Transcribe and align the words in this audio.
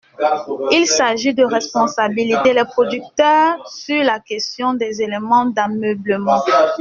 Il 0.71 0.87
s’agit 0.87 1.35
de 1.35 1.43
responsabiliser 1.45 2.55
les 2.55 2.65
producteurs 2.65 3.67
sur 3.67 4.01
la 4.03 4.19
question 4.19 4.73
des 4.73 4.99
éléments 5.03 5.45
d’ameublement. 5.45 6.41